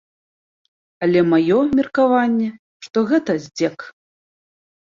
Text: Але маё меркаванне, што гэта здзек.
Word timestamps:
Але 1.07 1.21
маё 1.33 1.59
меркаванне, 1.77 2.49
што 2.89 2.97
гэта 3.15 3.39
здзек. 3.47 3.77